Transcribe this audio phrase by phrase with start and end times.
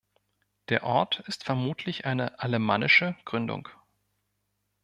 [0.69, 3.69] Der Ort ist vermutlich eine alemannische Gründung.